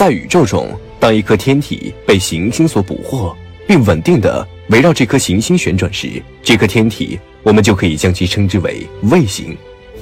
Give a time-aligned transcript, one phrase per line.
[0.00, 0.66] 在宇宙中，
[0.98, 6.10] 当一颗天体被行星所捕获，并稳定的围绕这颗行星旋转时，
[6.42, 9.54] 这颗天体我们就可以将其称之为卫星。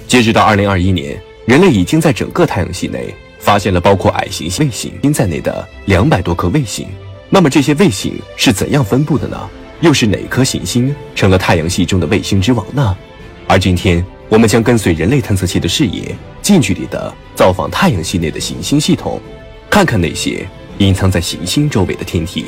[0.07, 6.87] 截止到二零二一年，人类已经在整个太阳系内发现了包括矮行星卫星在内的两百多颗卫星。
[7.29, 9.51] 那么这些卫星是怎样分布的呢？
[9.81, 12.97] 又是哪颗行星成了太阳系中的卫星之王呢？
[13.49, 19.21] 而今天，我们将跟随人类探测器的视野，近距离的造访太阳系内的行星系统。
[19.79, 20.45] 看看那些
[20.79, 22.47] 隐藏在行星周围的天体。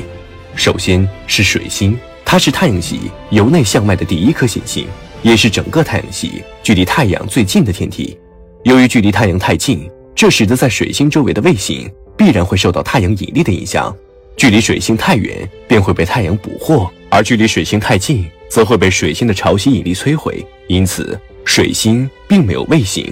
[0.53, 4.85] 首先是水星，它是太阳系由内向外的第一颗行星，
[5.21, 8.19] 也是整个太阳系距离太阳最近的天体。
[8.65, 13.95] 由于距离太阳太近，这使得在水星周围的卫星必然会受到太阳引力的影响。
[14.35, 20.45] 距离水星太远，便会被太阳捕获；而距离水星太近，则会被水星的潮汐引力摧毁。
[20.67, 23.09] 因此，水星并没有卫星。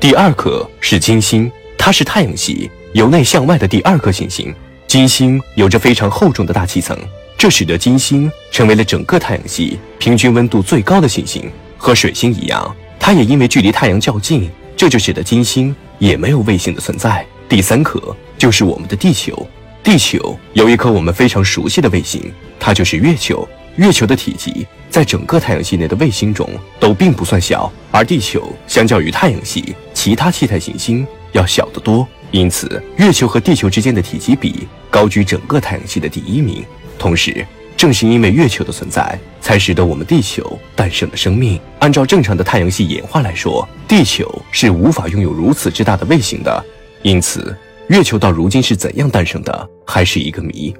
[0.00, 2.68] 第二颗是金星，它是太阳系。
[2.92, 4.54] 由内向外的第二颗行星，
[4.86, 6.96] 金星有着非常厚重的大气层，
[7.38, 11.50] 这使得金星成为了整个太阳系平均温度最高的行星。
[11.78, 17.26] 和水星一样，它也因为距离太阳较近，这就使得金星也没有卫星的存在。
[17.48, 19.46] 第三颗就是我们的地球，
[19.82, 23.48] 地球有一颗我们非常熟悉的卫星，它就是月球。
[23.76, 26.46] 月球的体积在整个太阳系内的卫星中
[26.78, 32.06] 都并不算小，而地球相较于太阳系其他气态行星要小得多。
[32.32, 36.64] 因此，月球和地球之间的体积比高居整个太阳系的第一名。
[36.98, 41.60] 同时，正是因为月球的存在，才使得我们地球诞生了生命。
[41.80, 46.64] 按照正常的太阳系演化来说，地球是无法拥有如此之大的卫星的。
[47.02, 47.54] 因此，
[47.88, 50.74] 月球到如今是怎样诞生的，还是一个谜。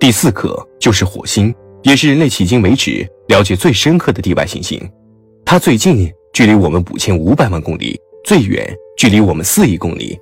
[0.00, 4.80] 第四颗就是火星，也是人类迄今为止了解最深刻的地外行星。
[5.44, 10.18] 它最近距离我们五千五百万公里，最远距离我们四亿公里。